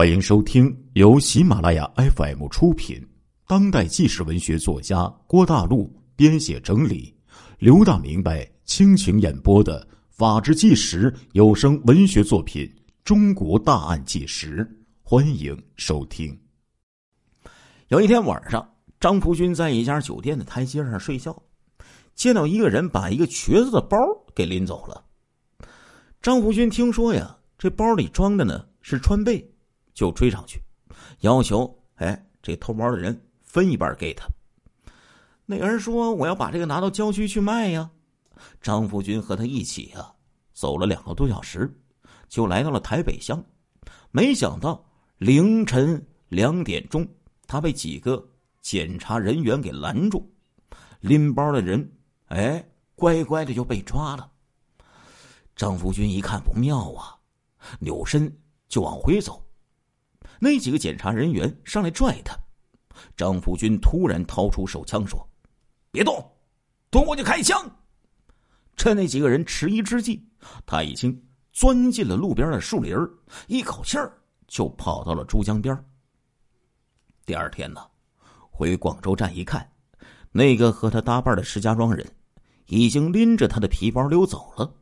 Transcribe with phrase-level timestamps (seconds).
[0.00, 3.06] 欢迎收听由喜马拉雅 FM 出品、
[3.46, 7.14] 当代纪实文学作家郭大陆编写整理、
[7.58, 12.64] 刘大明白倾情演播的《法制纪实》有声文学作品
[13.04, 14.64] 《中国大案纪实》，
[15.02, 16.34] 欢迎收听。
[17.88, 18.66] 有一天晚上，
[18.98, 21.42] 张福军在一家酒店的台阶上睡觉，
[22.14, 23.98] 见到一个人把一个瘸子的包
[24.34, 25.04] 给拎走了。
[26.22, 29.46] 张福军听说呀，这包里装的呢是川贝。
[30.00, 30.62] 就追上去，
[31.18, 34.26] 要求哎，这偷包的人分一半给他。
[35.44, 37.90] 那人说：“我要把这个拿到郊区去卖呀。”
[38.62, 40.14] 张福军和他一起啊，
[40.54, 41.70] 走了两个多小时，
[42.30, 43.44] 就来到了台北乡。
[44.10, 44.82] 没想到
[45.18, 47.06] 凌晨两点钟，
[47.46, 48.26] 他被几个
[48.62, 50.32] 检查人员给拦住，
[51.00, 51.92] 拎包的人
[52.28, 54.32] 哎，乖乖的就被抓了。
[55.54, 57.18] 张福军一看不妙啊，
[57.80, 58.34] 扭身
[58.66, 59.44] 就往回走。
[60.42, 62.34] 那几个检查人员上来拽他，
[63.14, 65.24] 张福军突然掏出手枪说
[65.92, 66.32] ：“别动，
[66.90, 67.70] 动我就开枪！”
[68.74, 70.26] 趁那几个人迟疑之际，
[70.64, 72.96] 他已经钻进了路边的树林
[73.48, 75.76] 一口气儿就跑到了珠江边
[77.26, 77.86] 第二天呢，
[78.50, 79.70] 回广州站一看，
[80.32, 82.10] 那个和他搭伴的石家庄人
[82.66, 84.74] 已经拎着他的皮包溜走了。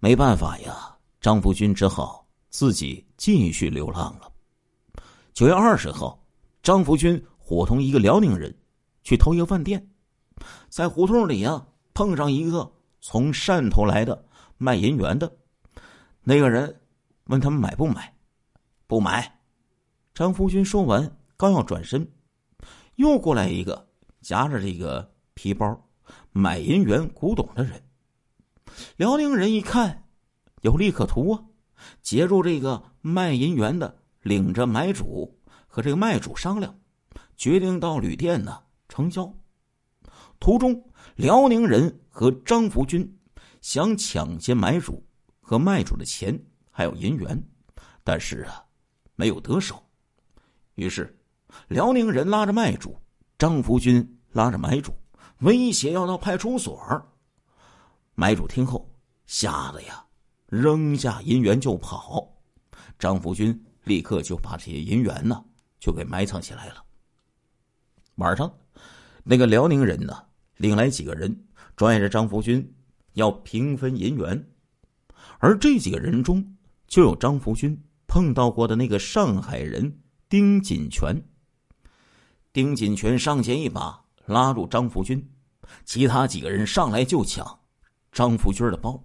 [0.00, 4.32] 没办法呀，张福军只好自己继续流浪了。
[5.36, 6.26] 九月二十号，
[6.62, 8.58] 张福军伙同一个辽宁人
[9.02, 9.86] 去偷一个饭店，
[10.70, 14.24] 在胡同里啊碰上一个从汕头来的
[14.56, 15.30] 卖银元的，
[16.22, 16.80] 那个人
[17.24, 18.16] 问他们买不买，
[18.86, 19.38] 不买。
[20.14, 22.10] 张福军说完，刚要转身，
[22.94, 23.90] 又过来一个
[24.22, 25.86] 夹着这个皮包
[26.32, 27.82] 买银元古董的人。
[28.96, 30.04] 辽宁人一看
[30.62, 31.44] 有利可图啊，
[32.00, 33.98] 截住这个卖银元的。
[34.26, 35.38] 领着买主
[35.68, 36.76] 和这个卖主商量，
[37.36, 39.32] 决定到旅店呢成交。
[40.40, 43.16] 途中，辽宁人和张福军
[43.60, 45.06] 想抢劫买主
[45.40, 46.36] 和卖主的钱
[46.72, 47.40] 还有银元，
[48.02, 48.64] 但是啊，
[49.14, 49.80] 没有得手。
[50.74, 51.16] 于是，
[51.68, 52.98] 辽宁人拉着卖主，
[53.38, 54.92] 张福军拉着买主，
[55.38, 56.82] 威胁要到派出所。
[58.16, 58.92] 买主听后，
[59.26, 60.04] 吓得呀，
[60.48, 62.28] 扔下银元就跑。
[62.98, 63.62] 张福军。
[63.86, 65.44] 立刻就把这些银元呢，
[65.78, 66.84] 就给埋藏起来了。
[68.16, 68.52] 晚上，
[69.22, 70.24] 那个辽宁人呢，
[70.56, 72.74] 领来几个人，拽着张福军
[73.12, 74.50] 要平分银元。
[75.38, 76.56] 而这几个人中，
[76.88, 81.22] 就有张福军碰到过的那个上海人丁锦全。
[82.52, 85.30] 丁锦全上前一把拉住张福军，
[85.84, 87.60] 其他几个人上来就抢
[88.10, 89.00] 张福军的包。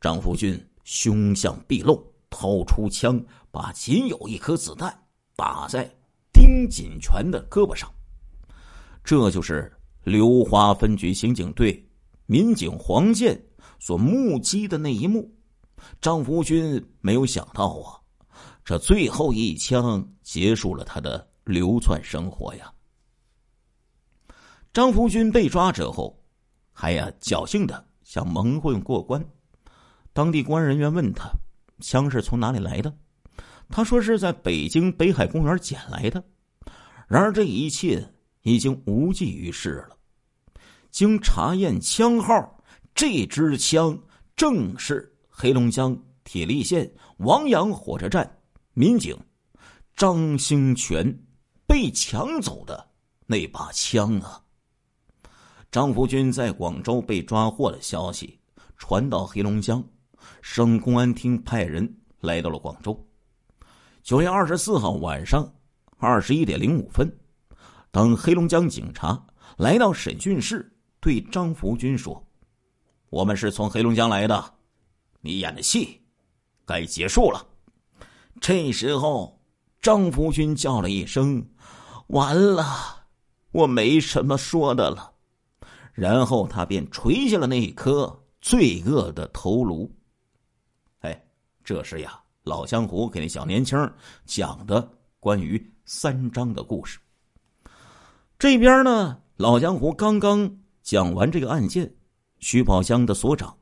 [0.00, 3.20] 张福军凶相毕露，掏出枪。
[3.50, 4.96] 把仅有一颗子弹
[5.36, 5.92] 打在
[6.32, 7.90] 丁锦全的胳膊上，
[9.02, 9.72] 这就是
[10.04, 11.88] 流花分局刑警队
[12.26, 13.40] 民警黄健
[13.78, 15.30] 所目击的那一幕。
[16.00, 17.98] 张福军没有想到啊，
[18.64, 22.72] 这最后一枪结束了他的流窜生活呀。
[24.72, 26.22] 张福军被抓之后，
[26.70, 29.24] 还呀侥幸的想蒙混过关。
[30.12, 31.30] 当地公安人员问他，
[31.80, 32.94] 枪是从哪里来的？
[33.70, 36.22] 他说是在北京北海公园捡来的，
[37.06, 39.96] 然而这一切已经无济于事了。
[40.90, 42.62] 经查验枪号，
[42.94, 43.96] 这支枪
[44.34, 48.38] 正是黑龙江铁力县王阳火车站
[48.74, 49.16] 民警
[49.96, 51.16] 张兴全
[51.66, 52.90] 被抢走的
[53.26, 54.42] 那把枪啊！
[55.70, 58.36] 张福军在广州被抓获的消息
[58.76, 59.82] 传到黑龙江，
[60.42, 61.88] 省公安厅派人
[62.18, 63.06] 来到了广州。
[64.02, 65.52] 九月二十四号晚上
[65.98, 67.10] 二十一点零五分，
[67.90, 69.22] 当黑龙江警察
[69.58, 72.20] 来到审讯室，对张福军说
[73.10, 74.54] ：“我们是从黑龙江来的，
[75.20, 76.00] 你演的戏
[76.64, 77.46] 该结束了。”
[78.40, 79.38] 这时候，
[79.82, 81.46] 张福军叫了一声
[82.08, 82.64] ：“完了，
[83.52, 85.12] 我没什么说的了。”
[85.92, 89.90] 然后他便垂下了那一颗罪恶的头颅。
[91.00, 91.22] 哎，
[91.62, 92.18] 这是呀。
[92.50, 93.78] 老江湖给那小年轻
[94.26, 96.98] 讲的关于三章的故事。
[98.40, 101.88] 这边呢，老江湖刚刚讲完这个案件，
[102.40, 103.56] 徐宝乡的所长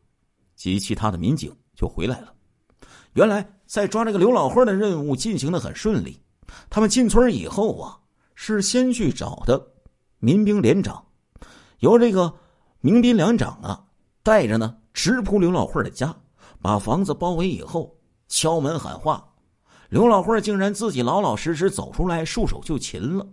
[0.57, 2.33] 及其他的民警就回来了。
[3.13, 6.19] 原来，在抓这个刘老慧的任务进行的很顺利。
[6.71, 8.01] 他们进村以后啊，
[8.35, 9.63] 是先去找的
[10.19, 11.05] 民兵连长，
[11.81, 12.33] 由这个
[12.81, 13.85] 民兵连长啊
[14.23, 16.17] 带着呢，直扑刘老慧的家，
[16.63, 17.95] 把房子包围以后。
[18.29, 19.33] 敲门喊话，
[19.89, 23.27] 刘老慧竟然自己老老实实走出来，束手就擒了。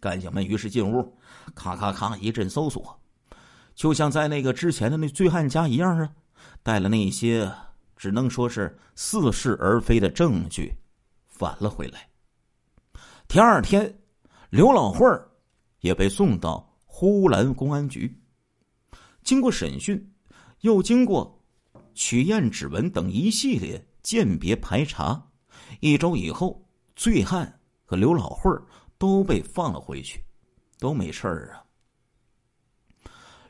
[0.00, 1.16] 干警们于是进屋，
[1.54, 3.00] 咔咔咔一阵搜索，
[3.74, 6.10] 就像在那个之前的那醉汉家一样啊，
[6.62, 7.50] 带了那些
[7.96, 10.74] 只能说是似是而非的证据，
[11.26, 12.08] 返了回来。
[13.26, 14.00] 第二天，
[14.50, 15.06] 刘老慧
[15.80, 18.20] 也被送到呼兰公安局，
[19.22, 20.12] 经过审讯，
[20.60, 21.37] 又经过
[21.98, 25.30] 取验指纹等一系列鉴别排查，
[25.80, 26.64] 一周以后，
[26.94, 28.52] 醉汉和刘老慧
[28.98, 30.24] 都被放了回去，
[30.78, 31.66] 都没事儿啊。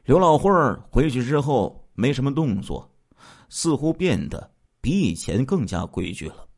[0.04, 0.50] 刘老慧
[0.90, 2.90] 回去之后没什么动作，
[3.50, 6.48] 似乎变得比以前更加规矩了，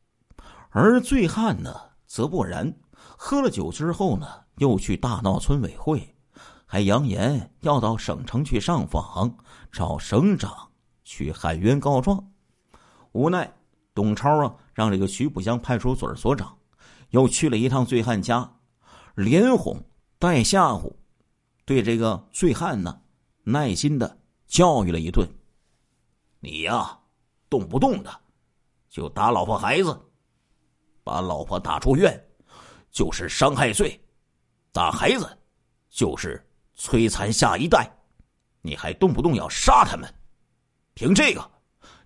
[0.69, 1.75] 而醉汉呢，
[2.07, 2.73] 则不然。
[3.17, 4.25] 喝了酒之后呢，
[4.59, 6.15] 又去大闹村委会，
[6.65, 9.37] 还扬言要到省城去上访，
[9.73, 10.70] 找省长
[11.03, 12.31] 去喊冤告状。
[13.11, 13.53] 无奈
[13.93, 16.57] 董超啊，让这个徐浦乡派出所所长
[17.09, 18.49] 又去了一趟醉汉家，
[19.15, 19.83] 连哄
[20.17, 20.93] 带吓唬，
[21.65, 23.01] 对这个醉汉呢，
[23.43, 25.27] 耐心的教育了一顿。
[26.39, 26.99] 你呀，
[27.49, 28.21] 动不动的
[28.89, 29.99] 就打老婆孩子，
[31.03, 32.27] 把老婆打出院。
[32.93, 33.97] 就是伤害罪，
[34.73, 35.25] 打孩子
[35.89, 36.45] 就是
[36.75, 37.89] 摧残下一代，
[38.61, 40.13] 你还动不动要杀他们？
[40.93, 41.51] 凭这个，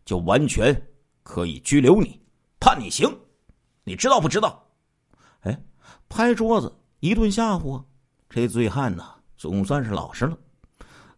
[0.06, 0.76] 就完全
[1.24, 2.22] 可以拘留你，
[2.60, 3.10] 判你刑，
[3.84, 4.68] 你知道不知道？
[5.42, 5.64] 哎，
[6.08, 7.84] 拍桌子一顿吓唬，
[8.30, 10.38] 这醉汉呢总算是老实了，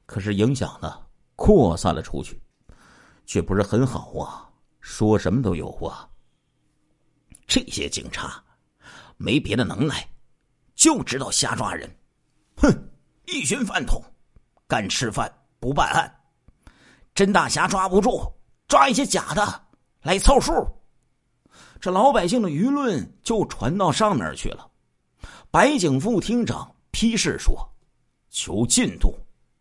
[0.05, 1.01] 可是影响呢
[1.35, 2.41] 扩散了出去，
[3.25, 4.49] 却不是很好啊，
[4.79, 6.09] 说什么都有啊。
[7.45, 8.43] 这些警察。
[9.19, 10.07] 没别的能耐，
[10.75, 11.89] 就知道瞎抓人，
[12.57, 12.71] 哼！
[13.25, 13.99] 一群饭桶，
[14.67, 15.27] 干吃饭
[15.59, 16.16] 不办案，
[17.17, 18.31] 真大侠抓不住，
[18.67, 19.63] 抓一些假的
[20.03, 20.53] 来凑数。
[21.81, 24.69] 这老百姓的舆论就传到上面去了。
[25.49, 27.67] 白警副厅长批示说
[28.29, 29.17] ：“求进度，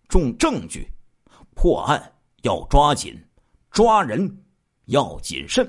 [0.06, 0.87] 重证据，
[1.55, 2.12] 破案
[2.43, 3.19] 要抓紧，
[3.70, 4.44] 抓人
[4.85, 5.67] 要谨慎。”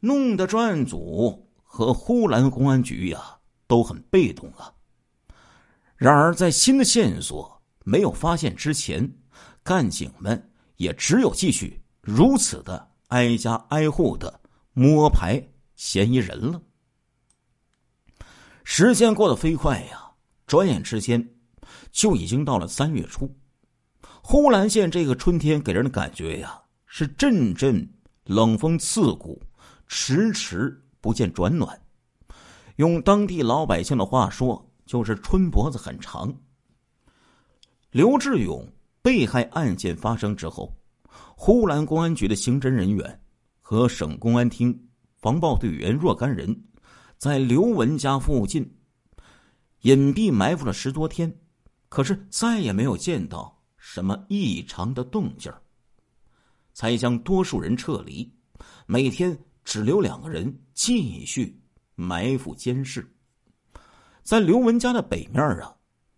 [0.00, 1.46] 弄得专案组。
[1.72, 3.38] 和呼兰公安局呀
[3.68, 4.72] 都很被动啊。
[5.94, 9.08] 然而，在新的线索没有发现之前，
[9.62, 10.49] 干警们
[10.80, 14.40] 也只有继续如此的挨家挨户的
[14.72, 15.38] 摸排
[15.76, 16.60] 嫌疑人了。
[18.64, 20.10] 时间过得飞快呀，
[20.46, 21.34] 转眼之间
[21.92, 23.30] 就已经到了三月初。
[24.22, 27.86] 呼兰县这个春天给人的感觉呀，是阵阵
[28.24, 29.40] 冷风刺骨，
[29.86, 30.82] 迟迟。
[31.02, 31.80] 不见转暖，
[32.76, 36.30] 用当地老百姓的话说，就是春脖子很长。
[37.90, 38.70] 刘志勇
[39.02, 40.74] 被害案件发生之后，
[41.36, 43.20] 呼兰公安局的刑侦人员
[43.60, 46.64] 和省公安厅防暴队员若干人，
[47.18, 48.78] 在刘文家附近
[49.82, 51.34] 隐蔽埋伏了十多天，
[51.88, 55.52] 可是再也没有见到什么异常的动静
[56.72, 58.32] 才将多数人撤离，
[58.86, 59.38] 每天。
[59.62, 61.62] 只留两个人继续
[61.94, 63.06] 埋伏监视。
[64.22, 65.76] 在刘文家的北面啊，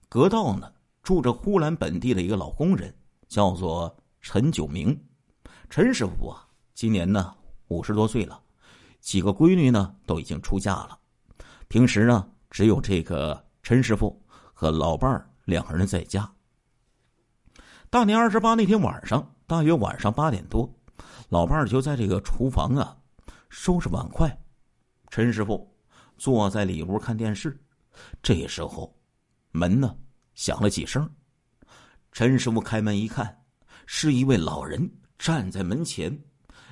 [0.08, 0.72] 隔道呢
[1.02, 2.94] 住着呼兰本地的一个老工人，
[3.28, 4.98] 叫做陈九明。
[5.68, 7.34] 陈师傅啊，今年呢
[7.68, 8.40] 五十多岁了，
[9.00, 10.98] 几个闺女呢都已经出嫁了。
[11.68, 16.30] 平时呢，只有这个陈师傅和老伴儿两个人在家。
[17.90, 20.72] 大年二十八那天晚上，大约晚上八点多，
[21.30, 22.96] 老伴儿就在这个厨房啊。
[23.48, 24.34] 收拾碗筷，
[25.10, 25.70] 陈师傅
[26.16, 27.60] 坐在里屋看电视。
[28.22, 28.94] 这时候，
[29.50, 29.94] 门呢
[30.34, 31.08] 响了几声。
[32.10, 33.44] 陈师傅开门一看，
[33.86, 36.16] 是一位老人站在门前，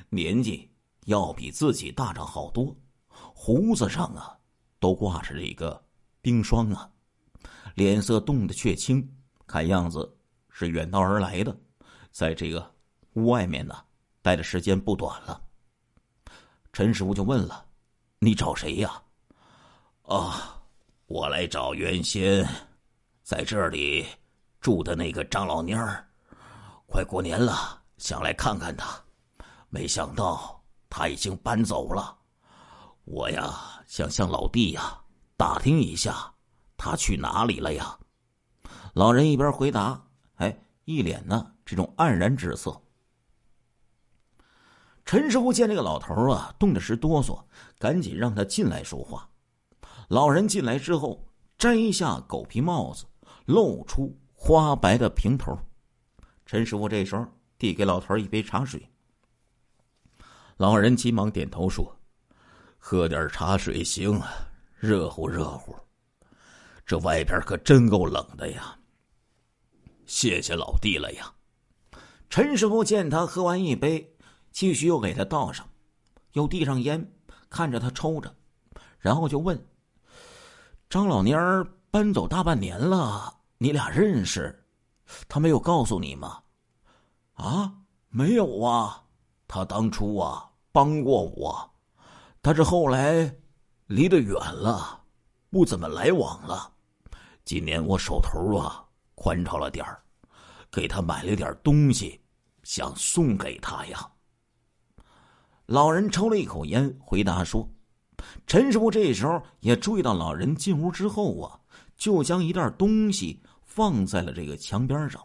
[0.09, 0.71] 年纪
[1.07, 2.77] 要比自己大上好多，
[3.09, 4.37] 胡子上啊
[4.79, 5.83] 都挂着这个
[6.21, 6.91] 冰霜啊，
[7.75, 9.07] 脸色冻得却青，
[9.47, 10.15] 看样子
[10.51, 11.59] 是远道而来的，
[12.11, 12.75] 在这个
[13.15, 13.83] 屋外面呢
[14.21, 15.43] 待的时间不短了。
[16.73, 17.67] 陈师傅就问了
[18.21, 19.03] ：“你找谁呀
[20.05, 20.63] ？”“啊，
[21.07, 22.47] 我来找原先
[23.31, 24.05] 在这里
[24.61, 26.05] 住的那个张老蔫儿。
[26.89, 29.01] 快过年了，想来看看他，
[29.69, 32.19] 没想到他已经搬走了。
[33.05, 33.55] 我呀，
[33.87, 35.01] 想向老弟呀
[35.37, 36.35] 打听一下，
[36.77, 37.97] 他去哪里了呀？”
[38.95, 40.05] 老人一边回答，
[40.39, 42.83] 哎，一脸呢这种黯然之色。
[45.05, 47.41] 陈师傅见这个老头啊，冻得直哆嗦，
[47.79, 49.31] 赶紧让他进来说话。
[50.09, 51.25] 老人进来之后，
[51.57, 53.05] 摘下狗皮帽子，
[53.51, 55.59] 露出花白的平头。
[56.47, 57.27] 陈师傅这时候
[57.59, 58.89] 递给老头一杯茶水。
[60.57, 61.97] 老人急忙点头说
[62.79, 64.31] ：“喝点茶水行啊，
[64.79, 65.75] 热乎热乎。
[66.87, 68.77] 这外边可真够冷的呀。
[70.07, 71.33] 谢谢老弟了呀。
[72.29, 74.17] 陈师傅见他喝完一杯，
[74.51, 75.69] 继续又给他倒上，
[76.33, 77.13] 又递上烟，
[77.49, 78.35] 看着他抽着，
[78.99, 79.67] 然后就问
[80.91, 84.65] ：“张老蔫儿搬走大半年了，你俩认识？
[85.29, 86.43] 他没有告诉你吗
[87.37, 87.71] ？”“啊，
[88.09, 89.05] 没有啊。
[89.47, 91.71] 他当初啊帮过我，
[92.41, 93.37] 但是后来
[93.87, 95.03] 离得远了，
[95.51, 96.73] 不怎么来往了。”
[97.45, 98.83] 今年我手头啊
[99.15, 100.03] 宽敞了点儿，
[100.71, 102.19] 给他买了点东西，
[102.63, 104.11] 想送给他呀。
[105.67, 107.69] 老人抽了一口烟，回答说
[108.49, 111.61] ：“陈师傅这时候也注意到老人进屋之后啊，
[111.97, 115.25] 就将一袋东西放在了这个墙边上。”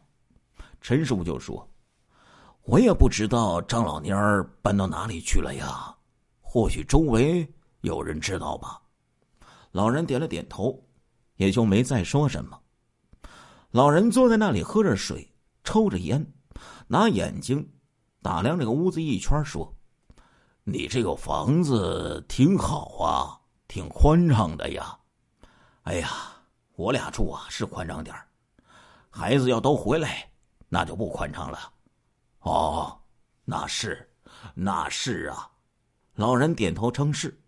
[0.80, 1.68] 陈师傅就说
[2.64, 5.96] ：“我也不知道张老蔫儿搬到哪里去了呀，
[6.42, 7.48] 或许周围
[7.82, 8.82] 有人知道吧。”
[9.74, 10.80] 老人点了点头。
[11.38, 12.58] 也就没再说什么。
[13.72, 15.30] 老人坐在那里喝着水，
[15.66, 16.26] 抽着烟，
[16.88, 17.70] 拿眼睛
[18.22, 19.76] 打量这个屋子一圈，说
[20.64, 23.36] ：“你这个房子挺好啊，
[23.68, 24.98] 挺宽敞的呀。
[25.84, 26.10] ”“哎呀，
[26.78, 28.16] 我俩住啊是宽敞点
[29.18, 30.30] 孩子要都回来，
[30.68, 31.72] 那就不宽敞了。
[32.44, 33.00] ”“哦，
[33.46, 34.12] 那是，
[34.54, 35.50] 那是啊。”
[36.16, 37.42] 老人点头称是，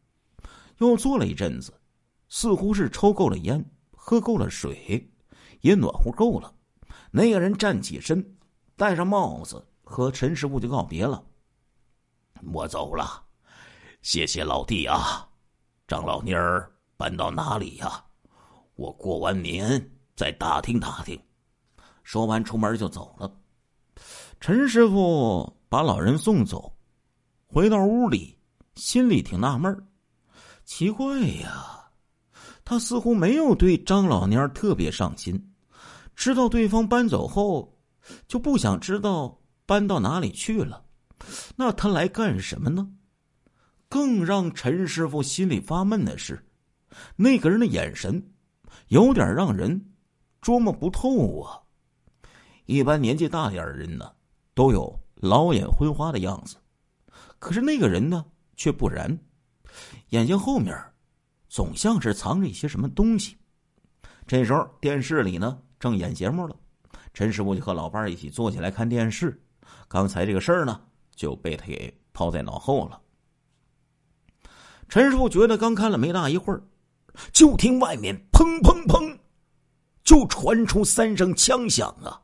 [0.77, 1.73] 又坐了一阵子，
[2.29, 3.63] 似乎是抽够了烟。
[3.91, 5.11] 喝够了水，
[5.59, 6.55] 也暖和够了。
[7.11, 8.37] 那个人站起身，
[8.77, 11.21] 戴上帽子，和陈师傅就告别了。
[12.53, 13.25] 我走了，
[14.01, 15.27] 谢谢老弟啊！
[15.85, 18.05] 张老妮儿搬到哪里呀？
[18.75, 21.21] 我过完年再打听打听。
[22.07, 23.29] 说完，出门就走了。
[24.39, 26.73] 陈师傅把老人送走，
[27.47, 28.33] 回到屋里，
[28.75, 29.77] 心里挺纳闷
[30.63, 31.91] 奇怪呀。
[32.63, 35.53] 他似乎没有对张老蔫特别上心，
[36.15, 37.77] 知道对方搬走后，
[38.25, 40.85] 就不想知道搬到哪里去了。
[41.57, 42.89] 那他来干什么呢？
[43.89, 46.41] 更让陈师傅心里发闷的是，
[47.17, 48.31] 那个人的眼神，
[48.87, 49.93] 有点让人
[50.39, 51.66] 捉摸不透啊。
[52.67, 54.13] 一般年纪大点的人呢，
[54.53, 56.57] 都有老眼昏花的样子，
[57.39, 58.23] 可是那个人呢，
[58.55, 59.17] 却不然，
[60.09, 60.77] 眼睛后面。
[61.49, 63.37] 总像是藏着一些什么东西。
[64.27, 66.53] 这时候电视里呢正演节目了，
[67.13, 69.41] 陈师傅就和老伴一起坐起来看电视。
[69.87, 70.81] 刚才这个事儿呢
[71.15, 73.01] 就被他给抛在脑后了。
[74.89, 76.61] 陈师傅觉得刚看了没大一会儿，
[77.31, 79.17] 就听外面砰砰砰，
[80.03, 82.21] 就传出三声枪响啊。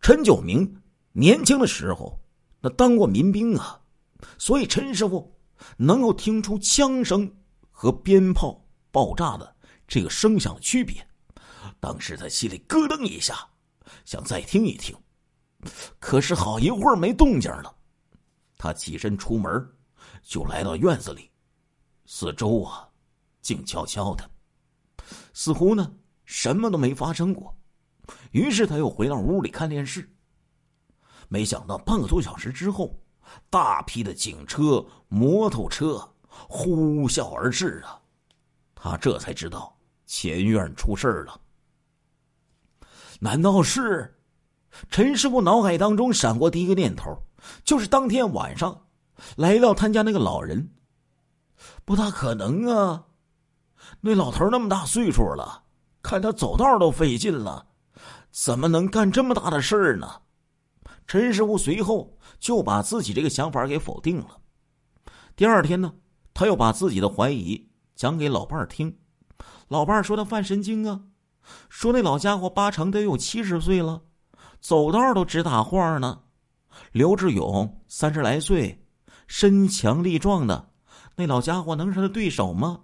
[0.00, 2.18] 陈九明年轻的时候
[2.60, 3.80] 那当过民兵啊，
[4.38, 5.36] 所以陈师傅
[5.76, 7.30] 能够听出枪声。
[7.80, 10.96] 和鞭炮爆炸的这个声响的区别，
[11.78, 13.48] 当时他心里咯噔一下，
[14.04, 14.96] 想再听一听，
[16.00, 17.72] 可是好一会儿没动静了。
[18.56, 19.64] 他起身出门，
[20.24, 21.30] 就来到院子里，
[22.04, 22.88] 四周啊
[23.42, 24.28] 静悄悄的，
[25.32, 25.92] 似乎呢
[26.24, 27.56] 什么都没发生过。
[28.32, 30.08] 于是他又回到屋里看电视。
[31.28, 32.98] 没想到半个多小时之后，
[33.50, 36.08] 大批的警车、摩托车。
[36.48, 37.98] 呼啸而至啊！
[38.76, 41.40] 他这才知道前院出事了。
[43.18, 44.16] 难道是？
[44.88, 47.20] 陈师傅脑海当中闪过第一个念头，
[47.64, 48.86] 就是当天晚上
[49.36, 50.70] 来到他家那个老人。
[51.84, 53.06] 不大可能啊！
[54.00, 55.64] 那老头那么大岁数了，
[56.02, 57.66] 看他走道都费劲了，
[58.40, 60.08] 怎么能干这么大的事儿呢？
[61.08, 64.38] 陈师傅随后就把自己这个想法给否定了。
[65.34, 65.92] 第二天呢？
[66.32, 68.96] 他又把自己的怀疑讲给老伴儿听，
[69.66, 71.00] 老伴儿说他犯神经啊，
[71.68, 74.02] 说那老家伙八成得有七十岁了，
[74.60, 76.20] 走道都直打晃呢。
[76.92, 78.86] 刘志勇三十来岁，
[79.26, 80.70] 身强力壮的，
[81.16, 82.82] 那老家伙能是他对手吗？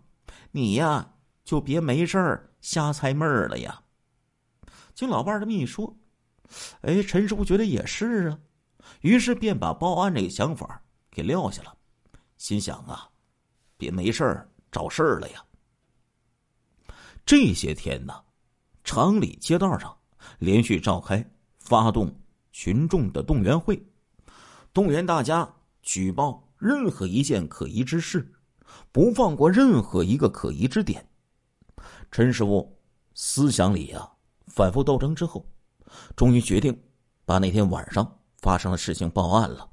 [0.51, 1.13] 你呀，
[1.45, 3.83] 就别没事儿瞎猜闷儿了呀。
[4.95, 5.97] 经老伴这么一说，
[6.83, 8.39] 哎，陈师傅觉得也是啊，
[9.01, 11.77] 于是便把报案这个想法给撂下了，
[12.37, 13.11] 心想啊。
[13.77, 15.45] 别没事儿找事儿了呀！
[17.27, 18.15] 这些天呢，
[18.85, 19.95] 厂里街道上
[20.39, 22.15] 连续召开发动
[22.53, 23.85] 群众的动员会，
[24.73, 28.33] 动员大家举报任何一件可疑之事，
[28.93, 31.07] 不放过任何一个可疑之点。
[32.13, 32.79] 陈师傅
[33.13, 34.09] 思想里呀
[34.55, 35.45] 反复斗争之后，
[36.15, 36.81] 终于决定
[37.25, 39.69] 把那天晚上发生的事情报案了。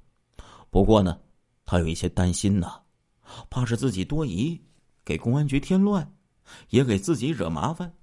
[0.72, 1.20] 不过呢，
[1.66, 2.82] 他有一些担心呐。
[3.50, 4.60] 怕是自己多疑，
[5.06, 6.12] 给公安局添乱，
[6.70, 7.94] 也给自己惹麻烦。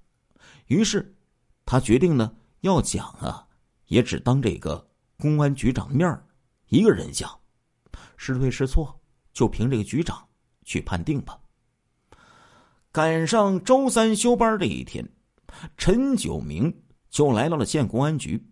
[0.67, 1.15] 于是，
[1.65, 3.45] 他决定呢，要讲啊，
[3.87, 6.19] 也只当这个公安局长面
[6.69, 7.37] 一个人讲，
[8.15, 8.97] 是对是错，
[9.33, 10.25] 就凭这个局长
[10.63, 11.37] 去判定吧。
[12.91, 15.07] 赶上周三休班这一天，
[15.77, 18.43] 陈九明就来到了县公安局。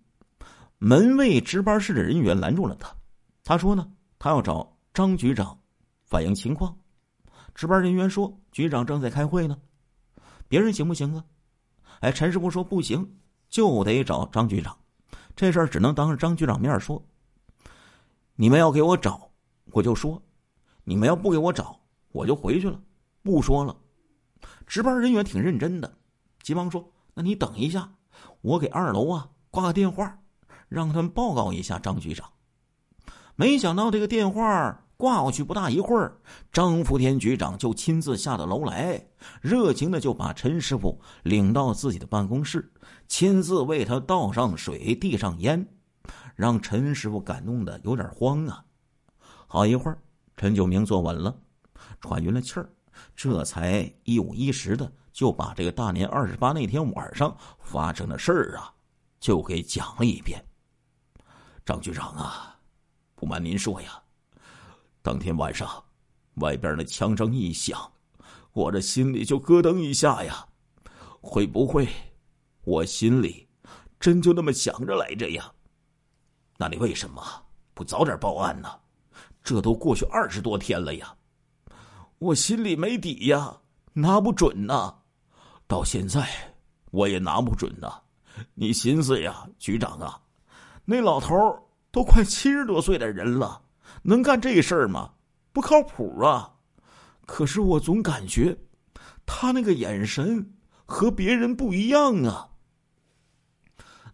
[0.78, 2.96] 门卫值班室的人员拦住了他，
[3.44, 5.60] 他说呢，他要找张局长
[6.04, 6.78] 反映情况。
[7.56, 9.58] 值班人员说，局长正在开会呢，
[10.48, 11.26] 别人行不行啊？
[12.02, 13.18] 哎，陈师傅说不行，
[13.50, 14.78] 就得找张局长。
[15.36, 17.04] 这事儿只能当着张局长面说。
[18.36, 19.32] 你们要给我找，
[19.72, 20.22] 我就说；
[20.84, 21.80] 你们要不给我找，
[22.12, 22.80] 我就回去了，
[23.24, 23.76] 不说了。
[24.68, 25.98] 值班人员挺认真的，
[26.48, 27.92] 急忙说：“那你等一下，
[28.40, 30.20] 我给二楼啊挂个电话。”
[30.70, 32.30] 让他们报告一下张局长。
[33.36, 36.22] 没想到这个电话挂过去不大一会儿，
[36.54, 39.06] 张福田局长就亲自下到楼来，
[39.42, 42.72] 热情的就把陈师傅领到自己的办公室，
[43.10, 45.68] 亲自为他倒上水、递上烟，
[46.34, 48.64] 让陈师傅感动的有点慌啊。
[49.48, 49.98] 好一会儿，
[50.38, 51.38] 陈九明坐稳了，
[52.00, 52.70] 喘匀了气儿，
[53.16, 58.74] 这才一五一十的就把这个大年二十八那天晚上发生的事儿啊，
[59.20, 60.44] 就给讲了一遍。
[61.66, 62.58] 张局长啊，
[63.16, 64.02] 不瞒您说呀，
[65.02, 65.84] 当天晚上，
[66.36, 67.92] 外边那枪声一响，
[68.54, 70.48] 我这心里就咯噔一下呀。
[71.22, 71.88] 会不会，
[72.64, 73.48] 我心里
[74.00, 75.52] 真就那么想着来着呀？
[76.58, 77.22] 那你为什么
[77.74, 78.70] 不早点报案呢？
[79.44, 81.16] 这都过去二十多天了呀，
[82.20, 83.58] 我心里没底呀，
[83.94, 84.94] 拿不准呐。
[85.68, 86.28] 到现在
[86.92, 88.02] 我也拿不准呐。
[88.54, 90.20] 你寻思呀，局长啊。
[90.86, 91.36] 那老头
[91.92, 93.62] 都快七十多岁的人了，
[94.02, 95.14] 能干这事儿吗？
[95.52, 96.54] 不靠谱啊！
[97.26, 98.58] 可是我总感觉，
[99.26, 100.54] 他那个眼神
[100.86, 102.50] 和别人不一样啊。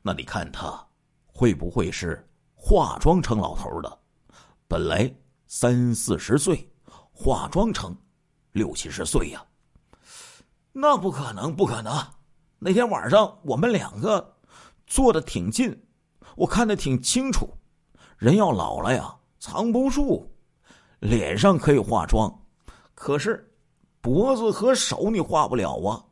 [0.01, 0.87] 那你看他
[1.27, 3.99] 会不会是化妆成老头的？
[4.67, 5.13] 本来
[5.47, 6.69] 三四十岁，
[7.13, 7.95] 化妆成
[8.51, 9.45] 六七十岁呀？
[10.71, 11.93] 那不可能，不可能！
[12.57, 14.35] 那天晚上我们两个
[14.87, 15.79] 坐的挺近。
[16.35, 17.47] 我看的挺清楚，
[18.17, 20.33] 人要老了呀，藏不住，
[20.99, 22.43] 脸上可以化妆，
[22.95, 23.55] 可是
[24.01, 26.03] 脖子和手你化不了啊！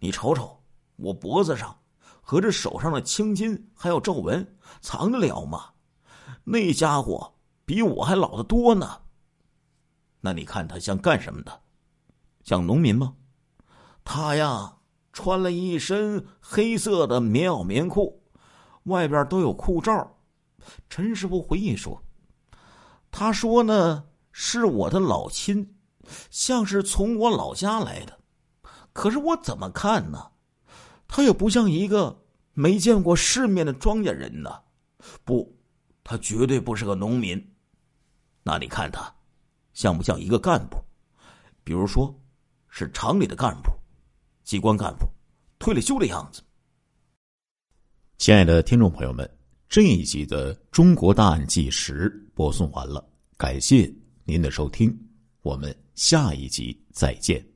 [0.00, 0.60] 你瞅瞅，
[0.96, 1.78] 我脖子上
[2.20, 5.70] 和这手上的青筋还有皱纹，藏得了吗？
[6.42, 7.32] 那家伙
[7.64, 9.00] 比我还老得多呢。
[10.20, 11.60] 那你看他像干什么的？
[12.42, 13.14] 像农民吗？
[14.04, 14.78] 他呀，
[15.12, 18.22] 穿了一身黑色的棉袄棉裤。
[18.84, 20.18] 外边都有裤罩，
[20.88, 22.02] 陈师傅回忆说
[23.12, 25.76] ：“他说呢，是我的老亲，
[26.30, 28.18] 像是从我老家来的。
[28.92, 30.30] 可是我怎么看呢？
[31.06, 34.50] 他也不像一个没见过世面的庄稼人呢。
[35.24, 35.54] 不，
[36.02, 37.54] 他绝对不是个农民。
[38.42, 39.14] 那你看他，
[39.72, 40.76] 像不像一个干部？
[41.64, 42.14] 比如说，
[42.68, 43.70] 是厂里的干部，
[44.44, 45.06] 机关干部，
[45.58, 46.42] 退了休的样子。”
[48.18, 49.28] 亲爱的听众朋友们，
[49.68, 53.02] 这一集的《中国大案纪实》播送完了，
[53.36, 53.90] 感谢
[54.24, 54.94] 您的收听，
[55.42, 57.49] 我们下一集再见。